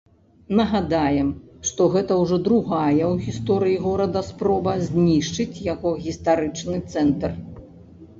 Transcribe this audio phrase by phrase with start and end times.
[0.59, 1.27] Нагадаем,
[1.69, 7.37] што гэта ўжо другая ў гісторыі горада спроба знішчыць яго гістарычны цэнтр.